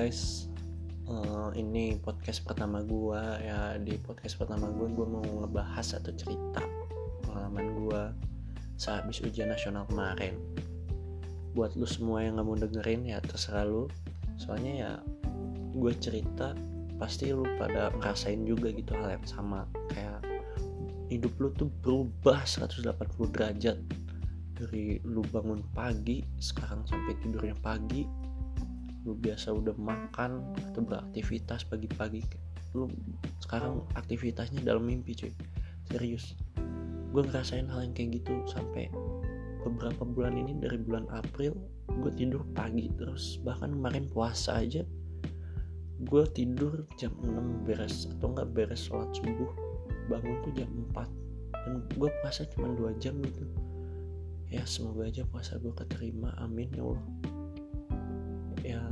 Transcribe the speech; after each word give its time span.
guys, 0.00 0.48
uh, 1.12 1.52
ini 1.52 2.00
podcast 2.00 2.40
pertama 2.48 2.80
gue 2.80 3.20
ya 3.44 3.76
di 3.76 4.00
podcast 4.00 4.40
pertama 4.40 4.72
gue 4.72 4.88
gue 4.96 5.04
mau 5.04 5.20
ngebahas 5.20 6.00
atau 6.00 6.08
cerita 6.16 6.64
pengalaman 7.28 7.84
gue 7.84 8.02
sehabis 8.80 9.20
ujian 9.20 9.52
nasional 9.52 9.84
kemarin. 9.92 10.40
Buat 11.52 11.76
lu 11.76 11.84
semua 11.84 12.24
yang 12.24 12.40
nggak 12.40 12.48
mau 12.48 12.56
dengerin 12.56 13.12
ya 13.12 13.20
terserah 13.20 13.68
lu. 13.68 13.92
Soalnya 14.40 14.72
ya 14.72 14.92
gue 15.76 15.92
cerita 16.00 16.56
pasti 16.96 17.36
lu 17.36 17.44
pada 17.60 17.92
ngerasain 18.00 18.40
juga 18.48 18.72
gitu 18.72 18.96
hal 18.96 19.20
yang 19.20 19.26
sama 19.28 19.68
kayak 19.92 20.24
hidup 21.12 21.36
lu 21.36 21.52
tuh 21.52 21.68
berubah 21.84 22.40
180 22.48 22.88
derajat 23.36 23.76
dari 24.56 24.96
lu 25.04 25.20
bangun 25.28 25.60
pagi 25.76 26.24
sekarang 26.40 26.88
sampai 26.88 27.20
tidurnya 27.20 27.52
pagi 27.60 28.08
lu 29.04 29.16
biasa 29.16 29.52
udah 29.56 29.72
makan 29.80 30.52
atau 30.70 30.84
beraktivitas 30.84 31.64
pagi-pagi 31.64 32.20
lu 32.74 32.86
sekarang 33.42 33.82
aktivitasnya 33.98 34.62
dalam 34.62 34.86
mimpi 34.86 35.14
cuy. 35.16 35.32
Serius. 35.90 36.38
Gue 37.10 37.26
ngerasain 37.26 37.66
hal 37.66 37.90
yang 37.90 37.94
kayak 37.94 38.22
gitu 38.22 38.34
sampai 38.46 38.86
beberapa 39.66 40.06
bulan 40.06 40.38
ini 40.38 40.54
dari 40.62 40.78
bulan 40.78 41.10
April 41.10 41.58
gue 41.90 42.12
tidur 42.14 42.46
pagi 42.54 42.86
terus. 42.94 43.42
Bahkan 43.42 43.74
kemarin 43.74 44.06
puasa 44.06 44.62
aja 44.62 44.86
gue 46.00 46.24
tidur 46.32 46.88
jam 46.96 47.12
6 47.20 47.68
beres 47.68 48.08
atau 48.16 48.32
enggak 48.32 48.48
beres 48.54 48.86
sholat 48.86 49.10
subuh. 49.18 49.50
Bangun 50.06 50.38
tuh 50.46 50.52
jam 50.54 50.70
4 50.94 51.10
dan 51.66 51.74
gue 51.98 52.10
puasa 52.22 52.46
cuma 52.54 52.70
2 52.78 53.02
jam 53.02 53.18
gitu. 53.18 53.44
Ya 54.46 54.62
semoga 54.62 55.10
aja 55.10 55.26
puasa 55.26 55.58
gue 55.58 55.74
keterima. 55.74 56.30
Amin 56.38 56.70
ya 56.70 56.86
Allah 56.86 57.39
ya 58.70 58.82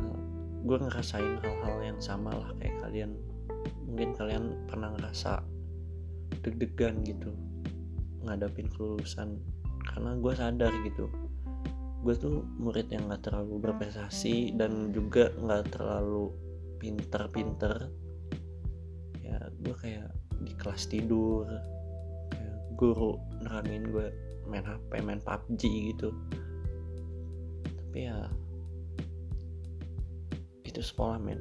gue 0.66 0.78
ngerasain 0.78 1.38
hal-hal 1.38 1.78
yang 1.82 2.00
sama 2.02 2.34
lah 2.34 2.50
kayak 2.58 2.76
kalian. 2.82 3.14
Mungkin 3.86 4.18
kalian 4.18 4.44
pernah 4.68 4.92
ngerasa 4.94 5.42
deg-degan 6.44 7.02
gitu 7.06 7.32
ngadapin 8.26 8.68
kelulusan. 8.68 9.38
Karena 9.88 10.18
gue 10.18 10.32
sadar 10.36 10.72
gitu 10.84 11.08
gue 11.98 12.14
tuh 12.14 12.46
murid 12.62 12.94
yang 12.94 13.10
gak 13.10 13.26
terlalu 13.26 13.58
berprestasi 13.58 14.54
dan 14.54 14.94
juga 14.94 15.34
gak 15.34 15.74
terlalu 15.74 16.30
pinter-pinter. 16.78 17.90
Ya 19.18 19.38
gue 19.58 19.74
kayak 19.74 20.14
di 20.38 20.54
kelas 20.54 20.86
tidur 20.86 21.50
kayak 22.30 22.58
guru 22.78 23.18
nerangin 23.42 23.90
gue 23.90 24.06
main 24.46 24.62
HP 24.62 25.02
main 25.02 25.18
PUBG 25.18 25.62
gitu. 25.94 26.14
Tapi 27.66 27.98
ya 28.06 28.30
itu 30.68 30.84
sekolah 30.84 31.16
men. 31.16 31.40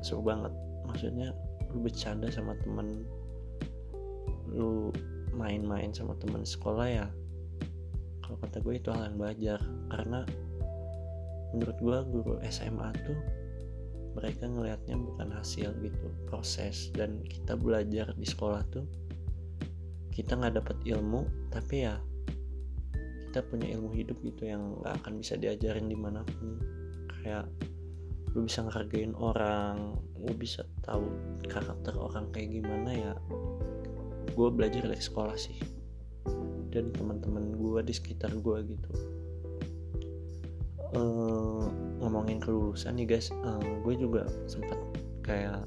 Seru 0.00 0.24
banget. 0.24 0.52
Maksudnya 0.88 1.36
lu 1.70 1.84
bercanda 1.84 2.32
sama 2.32 2.56
temen 2.64 3.04
lu 4.54 4.94
main-main 5.34 5.90
sama 5.90 6.14
temen 6.22 6.46
sekolah 6.46 6.86
ya 6.86 7.06
kalau 8.24 8.50
kata 8.50 8.58
gue 8.64 8.74
itu 8.80 8.88
hal 8.88 9.02
yang 9.12 9.16
wajar. 9.20 9.60
Karena 9.92 10.24
menurut 11.52 11.78
gue 11.78 11.98
guru 12.10 12.34
SMA 12.48 12.88
tuh 13.04 13.18
mereka 14.16 14.48
ngelihatnya 14.48 14.96
bukan 14.96 15.28
hasil 15.36 15.70
gitu 15.84 16.06
proses. 16.26 16.88
Dan 16.96 17.20
kita 17.28 17.54
belajar 17.54 18.16
di 18.16 18.24
sekolah 18.24 18.64
tuh 18.72 18.88
kita 20.10 20.38
nggak 20.38 20.62
dapat 20.62 20.76
ilmu 20.86 21.26
tapi 21.50 21.86
ya 21.86 21.98
kita 23.28 23.42
punya 23.50 23.74
ilmu 23.74 23.90
hidup 23.98 24.14
gitu 24.22 24.46
yang 24.46 24.78
nggak 24.78 25.02
akan 25.02 25.18
bisa 25.20 25.36
diajarin 25.36 25.86
di 25.86 25.94
mana 25.94 26.24
pun. 26.24 26.58
Kayak 27.20 27.46
lu 28.34 28.50
bisa 28.50 28.66
ngehargain 28.66 29.14
orang 29.14 29.94
lu 30.18 30.34
bisa 30.34 30.66
tahu 30.82 31.06
karakter 31.46 31.94
orang 31.94 32.26
kayak 32.34 32.58
gimana 32.58 32.90
ya 32.90 33.14
gue 34.34 34.48
belajar 34.50 34.82
dari 34.84 34.98
sekolah 35.00 35.38
sih. 35.38 35.56
Dan 36.74 36.90
teman-teman 36.90 37.54
gue 37.54 37.80
di 37.86 37.94
sekitar 37.94 38.34
gue 38.34 38.58
gitu. 38.66 38.90
Uh, 40.94 41.66
ngomongin 41.98 42.38
kelulusan 42.38 42.94
nih 42.94 43.18
guys 43.18 43.34
uh, 43.42 43.58
gue 43.58 43.94
juga 43.98 44.30
sempat 44.46 44.78
kayak 45.26 45.66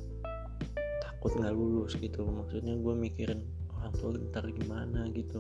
takut 1.00 1.32
nggak 1.40 1.56
lulus 1.56 1.96
gitu. 1.96 2.28
Maksudnya 2.28 2.76
gue 2.76 2.94
mikirin 2.94 3.48
orang 3.80 3.94
tua 3.96 4.12
ntar 4.32 4.46
gimana 4.52 5.08
gitu. 5.16 5.40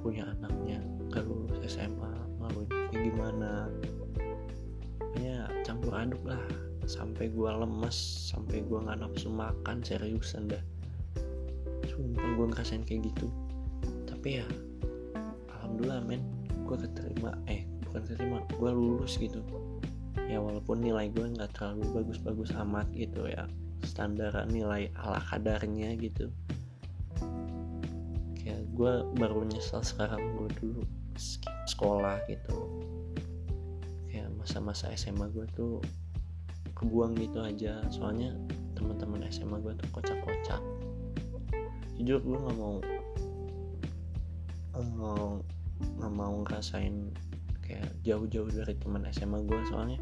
Punya 0.00 0.24
anaknya 0.38 0.80
gak 1.12 1.26
lulus 1.28 1.60
SMA 1.66 2.12
malu 2.40 2.64
kayak 2.68 3.10
gimana 3.10 3.68
ya 5.20 5.48
campur 5.64 5.94
aduk 5.96 6.22
lah. 6.24 6.40
Sampai 6.86 7.32
gue 7.34 7.50
lemes 7.50 7.96
sampai 8.30 8.62
gue 8.62 8.78
nggak 8.78 9.02
nafsu 9.02 9.28
makan 9.32 9.82
seriusan 9.82 10.46
dah. 10.46 10.62
Sumpah 11.86 12.26
gue 12.36 12.46
ngerasain 12.52 12.86
kayak 12.86 13.10
gitu. 13.10 13.26
Tapi 14.06 14.42
ya 14.42 14.46
alhamdulillah 15.58 16.02
men. 16.06 16.22
Gue 16.66 16.78
keterima 16.78 17.34
eh 17.46 17.66
bukan 17.86 18.02
keterima 18.06 18.38
gue 18.54 18.70
lulus 18.70 19.18
gitu. 19.18 19.42
Ya 20.26 20.42
walaupun 20.42 20.82
nilai 20.82 21.10
gue 21.10 21.26
nggak 21.26 21.54
terlalu 21.58 22.02
bagus-bagus 22.02 22.54
amat 22.62 22.86
gitu 22.94 23.26
ya. 23.26 23.46
Standar 23.86 24.34
nilai 24.50 24.90
ala 24.98 25.22
kadarnya 25.26 25.94
gitu. 25.98 26.30
Kayak 28.38 28.62
gue 28.74 28.92
baru 29.18 29.42
nyesal 29.46 29.82
sekarang 29.82 30.22
gue 30.38 30.50
dulu 30.62 30.82
sekolah 31.66 32.20
gitu 32.30 32.76
masa-masa 34.46 34.94
SMA 34.94 35.26
gue 35.34 35.42
tuh 35.58 35.82
kebuang 36.78 37.18
gitu 37.18 37.42
aja. 37.42 37.82
Soalnya 37.90 38.30
teman-teman 38.78 39.26
SMA 39.26 39.58
gue 39.58 39.74
tuh 39.74 39.88
kocak-kocak. 39.90 40.62
Jujur 41.98 42.22
gue 42.22 42.38
nggak 42.38 42.54
mau 42.54 42.78
nggak 45.82 46.12
mau 46.14 46.34
ngerasain 46.46 47.10
kayak 47.64 47.90
jauh-jauh 48.06 48.46
dari 48.54 48.78
teman 48.78 49.02
SMA 49.10 49.42
gue 49.42 49.60
soalnya 49.66 49.98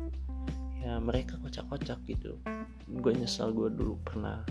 ya 0.85 1.01
mereka 1.01 1.41
kocak-kocak 1.41 2.05
gitu. 2.05 2.37
Gue 3.01 3.17
nyesal 3.17 3.57
gue 3.57 3.73
dulu 3.73 3.97
pernah 4.05 4.45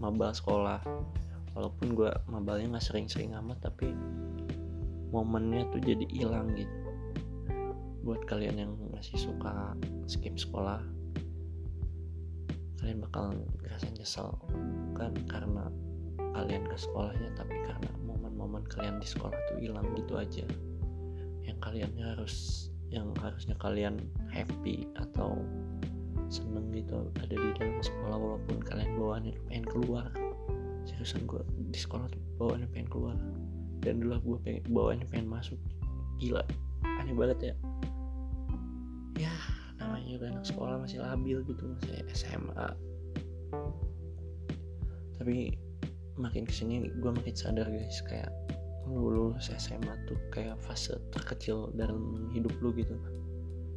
mabal 0.00 0.32
sekolah. 0.32 0.80
Walaupun 1.52 1.92
gue 1.92 2.08
mabalnya 2.32 2.80
nggak 2.80 2.86
sering-sering 2.88 3.36
amat 3.36 3.60
tapi 3.60 3.92
momennya 5.12 5.68
tuh 5.68 5.84
jadi 5.84 6.08
hilang 6.08 6.56
gitu. 6.56 6.80
Buat 8.08 8.24
kalian 8.24 8.56
yang 8.56 8.72
masih 9.02 9.34
suka 9.34 9.74
skip 10.06 10.38
sekolah 10.38 10.78
kalian 12.78 13.02
bakal 13.02 13.34
ngerasa 13.58 13.90
nyesel 13.98 14.30
kan 14.94 15.10
karena 15.26 15.66
kalian 16.38 16.62
ke 16.70 16.78
sekolahnya 16.78 17.34
tapi 17.34 17.50
karena 17.66 17.90
momen-momen 18.06 18.62
kalian 18.70 19.02
di 19.02 19.06
sekolah 19.10 19.34
tuh 19.50 19.58
hilang 19.58 19.90
gitu 19.98 20.22
aja. 20.22 20.46
Yang 21.42 21.58
kalian 21.58 21.90
harus 21.98 22.34
yang 22.94 23.10
harusnya 23.18 23.58
kalian 23.58 23.98
happy 24.30 24.86
atau 24.94 25.34
seneng 26.30 26.70
gitu 26.70 27.10
ada 27.18 27.34
di 27.34 27.50
dalam 27.58 27.82
sekolah 27.82 28.14
walaupun 28.14 28.62
kalian 28.62 29.02
bawaannya 29.02 29.34
pengen 29.50 29.66
keluar. 29.66 30.14
Seriusan 30.86 31.26
gue 31.26 31.42
di 31.74 31.78
sekolah 31.82 32.06
tuh 32.06 32.22
bawaannya 32.38 32.70
pengen 32.70 32.86
keluar. 32.86 33.18
Dan 33.82 33.98
dulu 33.98 34.14
gue 34.22 34.38
pengen 34.46 34.62
bawaannya 34.70 35.06
pengen 35.10 35.26
masuk. 35.26 35.58
Gila 36.22 36.46
aneh 37.02 37.18
banget 37.18 37.50
ya 37.50 37.54
juga 40.12 40.28
anak 40.28 40.44
sekolah 40.44 40.76
masih 40.84 41.00
labil 41.00 41.40
gitu 41.48 41.62
masih 41.64 42.04
SMA 42.12 42.68
tapi 45.22 45.54
makin 46.18 46.44
ke 46.44 46.52
sini 46.52 46.90
gue 46.98 47.10
makin 47.14 47.32
sadar 47.32 47.70
guys 47.70 48.02
kayak 48.04 48.28
lu 48.90 49.08
lulus 49.08 49.48
SMA 49.54 49.94
tuh 50.10 50.18
kayak 50.34 50.58
fase 50.66 50.98
terkecil 51.14 51.70
dalam 51.78 52.28
hidup 52.34 52.50
lu 52.58 52.74
gitu. 52.74 52.98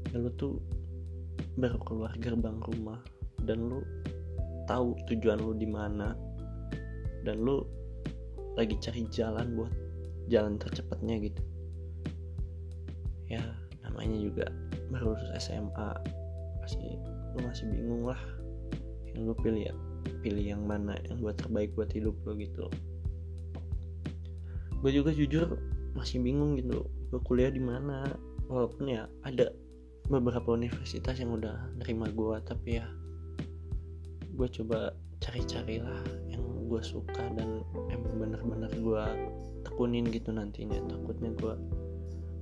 Ya 0.09 0.17
lu 0.17 0.33
tuh 0.35 0.57
baru 1.61 1.77
keluar 1.85 2.11
gerbang 2.17 2.57
rumah 2.65 2.99
dan 3.45 3.69
lu 3.69 3.85
tahu 4.65 4.97
tujuan 5.07 5.39
lu 5.39 5.53
di 5.53 5.69
mana. 5.69 6.17
Dan 7.25 7.41
lu 7.41 7.65
lagi 8.57 8.77
cari 8.81 9.05
jalan 9.13 9.53
buat 9.53 9.73
jalan 10.29 10.57
tercepatnya 10.57 11.21
gitu. 11.21 11.41
Ya 13.29 13.41
namanya 13.85 14.17
juga 14.17 14.45
baru 14.89 15.13
lulus 15.13 15.29
SMA 15.37 15.93
pasti 16.65 16.97
lu 17.37 17.45
masih 17.45 17.69
bingung 17.69 18.09
lah 18.09 18.17
yang 19.13 19.29
lu 19.29 19.37
pilih 19.37 19.69
ya 19.69 19.73
pilih 20.25 20.57
yang 20.57 20.65
mana 20.65 20.97
yang 21.05 21.21
buat 21.21 21.37
terbaik 21.37 21.77
buat 21.77 21.93
hidup 21.93 22.17
lo 22.25 22.33
gitu. 22.33 22.65
Gue 24.81 24.91
juga 24.93 25.13
jujur 25.13 25.61
masih 25.93 26.25
bingung 26.25 26.57
gitu 26.57 26.89
gue 27.13 27.21
kuliah 27.21 27.53
di 27.53 27.61
mana. 27.61 28.09
Walaupun 28.49 28.89
ya 28.89 29.05
ada 29.25 29.53
beberapa 30.09 30.53
universitas 30.53 31.17
yang 31.17 31.37
udah 31.37 31.69
nerima 31.81 32.09
gue 32.09 32.37
tapi 32.45 32.81
ya 32.81 32.85
gue 34.33 34.47
coba 34.61 34.93
cari-cari 35.21 35.81
lah 35.81 36.01
yang 36.29 36.41
gue 36.65 36.81
suka 36.81 37.29
dan 37.33 37.61
emang 37.93 38.13
bener-bener 38.17 38.73
gue 38.73 39.05
tekunin 39.65 40.05
gitu 40.09 40.33
nantinya. 40.33 40.81
Takutnya 40.89 41.29
gue 41.37 41.53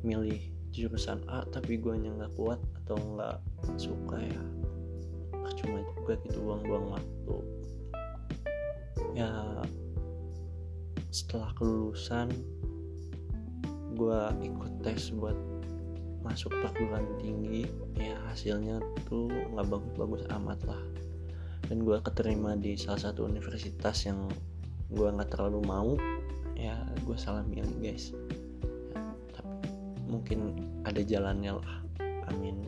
milih 0.03 0.52
jurusan 0.73 1.21
A 1.29 1.45
tapi 1.53 1.77
gue 1.77 1.93
nya 1.93 2.09
nggak 2.09 2.33
kuat 2.33 2.57
atau 2.83 2.97
nggak 2.97 3.37
suka 3.77 4.17
ya. 4.17 4.43
Percuma 5.29 5.85
juga 5.85 6.17
gitu 6.25 6.41
buang-buang 6.41 6.97
waktu. 6.97 7.35
Ya 9.13 9.29
setelah 11.13 11.53
kelulusan 11.53 12.33
gue 13.93 14.19
ikut 14.41 14.73
tes 14.81 15.13
buat 15.13 15.37
masuk 16.25 16.49
perguruan 16.65 17.05
tinggi. 17.21 17.69
Ya 17.93 18.17
hasilnya 18.33 18.81
tuh 19.05 19.29
nggak 19.29 19.69
bagus-bagus 19.69 20.25
amat 20.41 20.59
lah. 20.65 20.81
Dan 21.69 21.85
gue 21.85 22.01
keterima 22.01 22.57
di 22.57 22.73
salah 22.73 23.13
satu 23.13 23.29
universitas 23.29 24.09
yang 24.09 24.25
gue 24.89 25.05
nggak 25.05 25.37
terlalu 25.37 25.61
mau. 25.61 25.93
Ya 26.57 26.81
gue 27.05 27.17
salah 27.17 27.45
milih 27.45 27.77
guys 27.77 28.09
mungkin 30.13 30.39
ada 30.85 31.01
jalannya 31.01 31.57
lah. 31.57 31.73
Amin. 32.29 32.61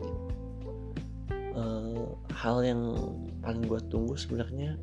Uh, 1.56 2.12
hal 2.34 2.60
yang 2.60 2.82
paling 3.40 3.64
gue 3.64 3.80
tunggu 3.88 4.18
sebenarnya 4.18 4.76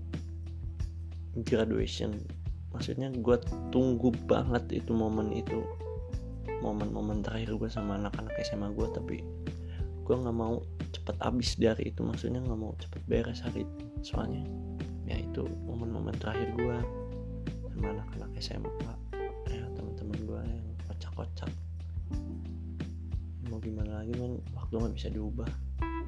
graduation. 1.45 2.15
Maksudnya 2.73 3.13
gue 3.13 3.37
tunggu 3.69 4.09
banget 4.25 4.81
itu 4.81 4.95
momen 4.95 5.35
itu. 5.35 5.61
Momen-momen 6.63 7.19
terakhir 7.21 7.59
gue 7.59 7.69
sama 7.69 7.99
anak-anak 7.99 8.33
SMA 8.47 8.71
gue 8.71 8.87
tapi 8.95 9.17
gue 10.03 10.15
nggak 10.15 10.35
mau 10.35 10.63
cepet 10.95 11.15
abis 11.21 11.59
dari 11.59 11.91
itu. 11.91 12.01
Maksudnya 12.01 12.41
nggak 12.41 12.59
mau 12.59 12.73
cepet 12.79 13.01
beres 13.05 13.43
hari 13.43 13.67
itu 13.67 13.75
soalnya. 14.01 14.41
Ya 15.03 15.19
itu 15.19 15.43
momen-momen 15.67 16.15
terakhir 16.17 16.49
gue 16.55 16.77
sama 17.75 17.99
anak-anak 17.99 18.31
SMA 18.39 18.71
ya 19.51 19.65
teman-teman 19.75 20.19
gue 20.23 20.41
yang 20.45 20.67
kocak-kocak 20.87 21.51
mau 23.53 23.61
gimana 23.61 24.01
lagi 24.01 24.17
kan 24.17 24.33
waktu 24.57 24.73
nggak 24.81 24.95
bisa 24.97 25.09
diubah 25.13 25.51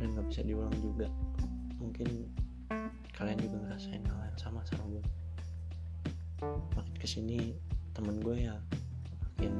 dan 0.01 0.17
nggak 0.17 0.27
bisa 0.33 0.41
diulang 0.41 0.73
juga. 0.81 1.05
Mungkin 1.77 2.09
kalian 3.13 3.37
juga 3.37 3.55
ngerasain 3.61 4.01
hal 4.01 4.17
yang 4.25 4.39
sama 4.41 4.65
sama 4.65 4.81
gue. 4.89 5.03
Makin 6.73 6.95
ke 6.97 7.05
sini 7.05 7.53
temen 7.93 8.17
gue 8.25 8.49
ya 8.49 8.57
makin 9.21 9.53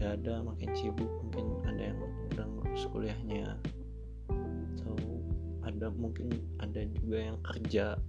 gak 0.00 0.16
ada 0.24 0.40
makin 0.48 0.72
sibuk 0.72 1.12
mungkin 1.28 1.44
ada 1.68 1.92
yang 1.92 2.00
udah 2.32 2.46
ngurus 2.48 2.88
kuliahnya. 2.88 3.52
Atau 4.72 4.96
ada 5.60 5.92
mungkin 5.92 6.32
ada 6.56 6.88
juga 6.88 7.20
yang 7.20 7.36
kerja 7.44 8.00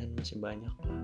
dan 0.00 0.08
masih 0.16 0.40
banyak 0.40 0.72
lah 0.72 1.02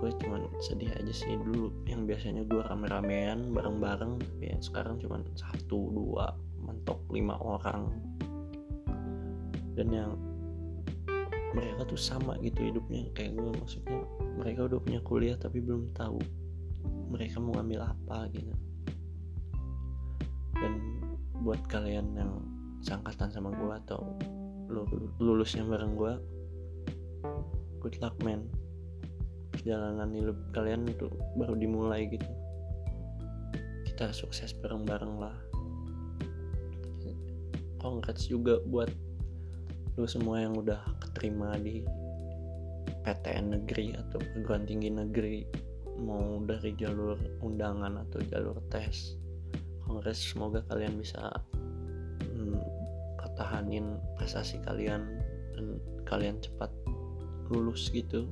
gue 0.00 0.10
cuman 0.16 0.48
sedih 0.64 0.88
aja 0.96 1.12
sih 1.12 1.36
dulu. 1.36 1.68
Yang 1.84 2.00
biasanya 2.08 2.42
gue 2.48 2.62
rame-ramean 2.64 3.52
bareng-bareng 3.52 4.16
tapi 4.16 4.48
ya 4.48 4.56
sekarang 4.64 4.96
cuman 4.96 5.20
satu 5.36 5.92
dua 5.92 6.32
mentok 6.64 7.04
lima 7.12 7.36
orang. 7.36 7.92
Dan 9.76 9.88
yang 9.92 10.16
mereka 11.52 11.84
tuh 11.84 12.00
sama 12.00 12.40
gitu 12.40 12.72
hidupnya. 12.72 13.12
Kayak 13.12 13.36
gue 13.36 13.50
maksudnya 13.60 14.00
mereka 14.40 14.72
udah 14.72 14.80
punya 14.80 15.00
kuliah 15.04 15.36
tapi 15.36 15.60
belum 15.60 15.92
tahu 15.92 16.16
mereka 17.12 17.36
mau 17.36 17.60
ambil 17.60 17.84
apa 17.84 18.24
gitu. 18.32 18.56
Dan 20.56 20.72
buat 21.44 21.60
kalian 21.68 22.16
yang 22.16 22.40
sangkatan 22.80 23.28
sama 23.28 23.52
gue 23.52 23.72
atau 23.84 24.16
lulusnya 25.20 25.66
bareng 25.68 25.92
gue 25.98 26.14
good 27.84 27.96
luck 28.00 28.16
man 28.24 28.46
perjalanan 29.60 30.08
hidup 30.16 30.40
kalian 30.56 30.88
itu 30.88 31.12
baru 31.36 31.52
dimulai 31.52 32.08
gitu. 32.08 32.24
Kita 33.84 34.08
sukses 34.16 34.56
bareng-bareng 34.56 35.14
lah. 35.20 35.36
Congrats 37.76 38.24
juga 38.24 38.56
buat 38.64 38.88
lu 40.00 40.08
semua 40.08 40.40
yang 40.40 40.56
udah 40.56 40.80
keterima 41.04 41.60
di 41.60 41.84
PTN 43.04 43.60
negeri 43.60 43.92
atau 44.00 44.16
perguruan 44.16 44.64
tinggi 44.64 44.88
negeri 44.88 45.44
mau 46.00 46.40
dari 46.40 46.72
jalur 46.80 47.20
undangan 47.44 48.00
atau 48.08 48.24
jalur 48.32 48.56
tes. 48.72 49.20
Kongres 49.84 50.24
semoga 50.24 50.64
kalian 50.72 50.96
bisa 50.96 51.20
hmm, 52.32 52.56
pertahanin 53.20 54.00
prestasi 54.16 54.56
kalian 54.64 55.04
dan 55.52 55.76
kalian 56.08 56.40
cepat 56.40 56.72
lulus 57.52 57.92
gitu 57.92 58.24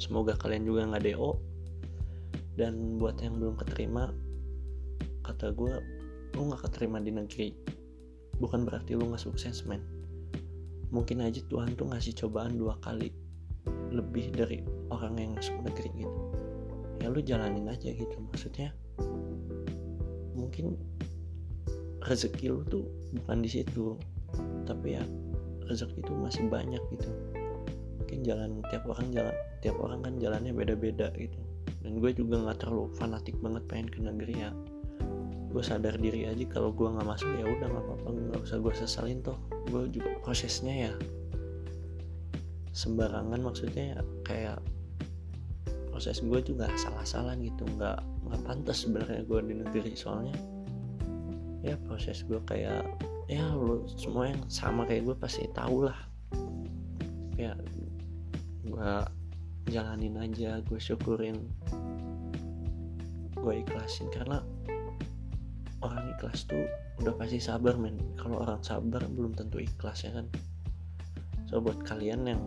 semoga 0.00 0.34
kalian 0.40 0.64
juga 0.64 0.88
nggak 0.88 1.04
do 1.12 1.36
dan 2.56 2.96
buat 2.96 3.20
yang 3.20 3.36
belum 3.36 3.54
keterima 3.60 4.10
kata 5.20 5.52
gue 5.54 5.74
lu 6.34 6.40
nggak 6.50 6.62
keterima 6.66 6.98
di 7.02 7.12
negeri. 7.12 7.48
Bukan 8.40 8.64
berarti 8.64 8.96
lu 8.96 9.12
nggak 9.12 9.20
sukses 9.20 9.68
men. 9.68 9.84
Mungkin 10.90 11.22
aja 11.22 11.38
Tuhan 11.46 11.76
tuh 11.78 11.92
ngasih 11.92 12.16
cobaan 12.24 12.58
dua 12.58 12.74
kali 12.82 13.12
lebih 13.92 14.32
dari 14.34 14.64
orang 14.90 15.20
yang 15.20 15.30
masuk 15.36 15.60
negeri 15.62 15.90
gitu. 16.02 16.20
Ya 17.04 17.12
lu 17.12 17.20
jalanin 17.20 17.68
aja 17.68 17.92
gitu 17.92 18.16
maksudnya. 18.32 18.74
Mungkin 20.34 20.74
rezeki 22.00 22.46
lu 22.48 22.64
tuh 22.64 22.88
bukan 23.12 23.44
di 23.44 23.50
situ 23.52 24.00
tapi 24.64 24.96
ya 24.96 25.04
rezeki 25.68 26.00
itu 26.00 26.12
masih 26.16 26.48
banyak 26.48 26.80
gitu 26.96 27.10
mungkin 28.10 28.26
jalan 28.26 28.50
tiap 28.74 28.90
orang 28.90 29.06
jalan 29.14 29.36
tiap 29.62 29.76
orang 29.78 30.02
kan 30.02 30.18
jalannya 30.18 30.50
beda-beda 30.50 31.14
gitu. 31.14 31.38
Dan 31.78 32.02
gue 32.02 32.10
juga 32.10 32.42
nggak 32.42 32.66
terlalu 32.66 32.90
fanatik 32.98 33.38
banget 33.38 33.62
pengen 33.70 33.86
ke 33.86 33.98
negeri 34.02 34.34
ya. 34.34 34.50
Gue 35.54 35.62
sadar 35.62 35.94
diri 35.94 36.26
aja 36.26 36.42
kalau 36.50 36.74
gue 36.74 36.90
nggak 36.90 37.06
masuk 37.06 37.30
ya 37.38 37.46
udah 37.46 37.70
nggak 37.70 37.84
apa-apa 37.86 38.08
nggak 38.10 38.40
usah 38.42 38.58
gue 38.58 38.74
sesalin 38.74 39.22
toh. 39.22 39.38
Gue 39.70 39.86
juga 39.94 40.10
prosesnya 40.26 40.90
ya 40.90 40.92
sembarangan 42.74 43.38
maksudnya 43.46 43.94
ya 43.94 43.98
kayak 44.26 44.58
proses 45.94 46.18
gue 46.18 46.40
juga 46.42 46.66
salah-salah 46.74 47.38
gitu 47.38 47.62
nggak 47.78 48.02
nggak 48.26 48.40
pantas 48.42 48.90
sebenarnya 48.90 49.22
gue 49.22 49.38
di 49.46 49.54
negeri. 49.54 49.94
Soalnya 49.94 50.34
ya 51.62 51.78
proses 51.86 52.26
gue 52.26 52.42
kayak 52.42 52.82
ya 53.30 53.54
lo 53.54 53.86
semua 53.86 54.34
yang 54.34 54.42
sama 54.50 54.82
kayak 54.82 55.06
gue 55.06 55.14
pasti 55.14 55.46
tahu 55.54 55.86
lah. 55.86 56.10
Ya 57.38 57.54
gue 58.64 58.92
jalanin 59.70 60.16
aja 60.20 60.60
gue 60.64 60.80
syukurin. 60.80 61.36
Gue 63.36 63.64
ikhlasin 63.64 64.12
karena 64.12 64.44
orang 65.80 66.12
ikhlas 66.16 66.44
tuh 66.44 66.68
udah 67.00 67.14
pasti 67.16 67.40
sabar 67.40 67.76
men. 67.80 67.96
Kalau 68.20 68.44
orang 68.44 68.60
sabar 68.60 69.00
belum 69.08 69.32
tentu 69.32 69.60
ikhlas 69.60 70.04
ya 70.04 70.12
kan? 70.12 70.28
So 71.48 71.58
buat 71.58 71.80
kalian 71.82 72.28
yang 72.28 72.42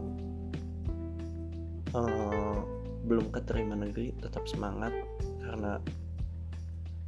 uh, 1.98 2.62
belum 3.04 3.34
keterima 3.34 3.76
negeri 3.76 4.16
tetap 4.22 4.48
semangat 4.48 4.94
karena 5.44 5.82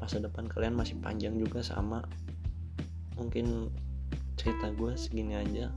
masa 0.02 0.20
depan 0.20 0.50
kalian 0.50 0.76
masih 0.76 0.98
panjang 1.00 1.38
juga 1.38 1.62
sama. 1.62 2.04
Mungkin 3.16 3.70
cerita 4.36 4.74
gue 4.76 4.92
segini 5.00 5.40
aja 5.40 5.72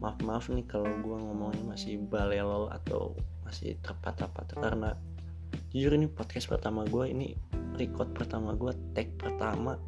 maaf 0.00 0.20
maaf 0.20 0.52
nih 0.52 0.66
kalau 0.68 0.88
gue 1.00 1.16
ngomongnya 1.16 1.64
masih 1.64 1.96
balelol 1.96 2.68
atau 2.68 3.16
masih 3.44 3.78
tepat-tepat 3.80 4.56
karena 4.58 4.92
jujur 5.72 5.96
ini 5.96 6.06
podcast 6.10 6.52
pertama 6.52 6.84
gue 6.84 7.04
ini 7.08 7.32
record 7.76 8.12
pertama 8.12 8.52
gue 8.56 8.72
tag 8.92 9.12
pertama 9.16 9.80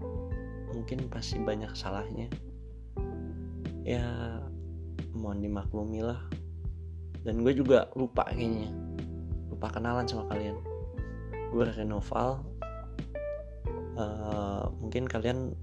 mungkin 0.73 1.09
pasti 1.09 1.41
banyak 1.41 1.73
salahnya. 1.73 2.29
Ya 3.85 4.05
mohon 5.17 5.41
dimaklumi 5.41 6.05
lah. 6.05 6.21
Dan 7.25 7.43
gue 7.43 7.53
juga 7.57 7.89
lupa 7.97 8.29
kayaknya 8.29 8.71
lupa 9.49 9.73
kenalan 9.73 10.07
sama 10.07 10.29
kalian. 10.29 10.57
Gue 11.53 11.67
Renoval. 11.73 12.45
Uh, 13.99 14.71
mungkin 14.79 15.11
kalian 15.11 15.59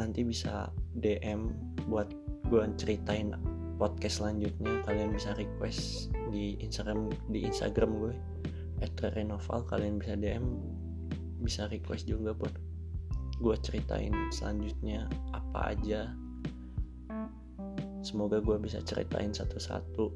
nanti 0.00 0.24
bisa 0.24 0.72
DM 0.96 1.52
buat 1.84 2.08
gue 2.48 2.62
ceritain 2.76 3.32
podcast 3.76 4.22
selanjutnya. 4.22 4.82
Kalian 4.86 5.12
bisa 5.14 5.34
request 5.34 6.12
di 6.30 6.58
Instagram 6.60 7.10
di 7.30 7.46
Instagram 7.46 7.90
gue 7.98 8.14
@renoval. 9.00 9.64
Kalian 9.68 10.00
bisa 10.00 10.14
DM 10.16 10.44
bisa 11.44 11.68
request 11.68 12.08
juga 12.08 12.32
buat 12.32 12.54
gue 13.42 13.56
ceritain 13.60 14.14
selanjutnya 14.30 15.10
apa 15.34 15.76
aja. 15.76 16.14
Semoga 18.04 18.38
gue 18.40 18.56
bisa 18.60 18.84
ceritain 18.84 19.32
satu-satu 19.32 20.12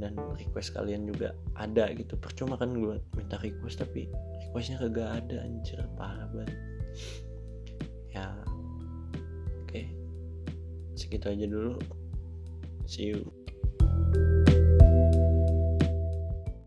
dan 0.00 0.16
request 0.36 0.76
kalian 0.76 1.08
juga 1.08 1.36
ada 1.56 1.92
gitu. 1.92 2.16
Percuma 2.16 2.56
kan 2.56 2.72
gue 2.72 3.00
minta 3.16 3.36
request 3.40 3.84
tapi 3.84 4.08
requestnya 4.48 4.80
kagak 4.80 5.24
ada 5.24 5.36
anjir. 5.44 5.80
Parah 5.96 6.28
banget. 6.32 6.56
Ya. 8.12 8.49
Segitu 11.00 11.32
aja 11.32 11.48
dulu. 11.48 11.80
See 12.84 13.16
you 13.16 13.39